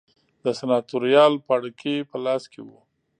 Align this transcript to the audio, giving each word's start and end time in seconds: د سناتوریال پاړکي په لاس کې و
د 0.43 0.45
سناتوریال 0.59 1.33
پاړکي 1.47 1.95
په 2.09 2.17
لاس 2.25 2.43
کې 2.51 2.61
و 2.67 2.69